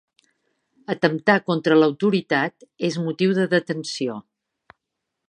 [0.93, 4.21] Atemptar contra l'autoritat és motiu de detenció.